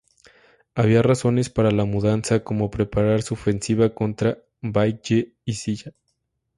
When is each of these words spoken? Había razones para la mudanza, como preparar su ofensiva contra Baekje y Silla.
Había 0.73 1.03
razones 1.03 1.51
para 1.51 1.69
la 1.69 1.85
mudanza, 1.85 2.43
como 2.43 2.71
preparar 2.71 3.21
su 3.21 3.35
ofensiva 3.35 3.93
contra 3.93 4.39
Baekje 4.59 5.33
y 5.45 5.53
Silla. 5.53 5.91